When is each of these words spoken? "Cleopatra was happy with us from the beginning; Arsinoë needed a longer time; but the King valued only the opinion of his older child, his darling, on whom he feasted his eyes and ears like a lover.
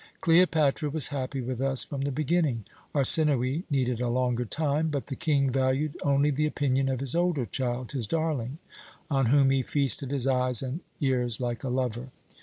"Cleopatra 0.19 0.89
was 0.89 1.09
happy 1.09 1.41
with 1.41 1.61
us 1.61 1.83
from 1.83 2.01
the 2.01 2.11
beginning; 2.11 2.65
Arsinoë 2.95 3.65
needed 3.69 4.01
a 4.01 4.09
longer 4.09 4.45
time; 4.45 4.89
but 4.89 5.05
the 5.05 5.15
King 5.15 5.51
valued 5.51 5.95
only 6.01 6.31
the 6.31 6.47
opinion 6.47 6.89
of 6.89 7.01
his 7.01 7.13
older 7.13 7.45
child, 7.45 7.91
his 7.91 8.07
darling, 8.07 8.57
on 9.11 9.27
whom 9.27 9.51
he 9.51 9.61
feasted 9.61 10.09
his 10.09 10.25
eyes 10.25 10.63
and 10.63 10.79
ears 11.01 11.39
like 11.39 11.63
a 11.63 11.69
lover. 11.69 12.09